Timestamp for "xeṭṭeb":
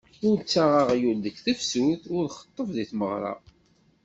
2.37-2.69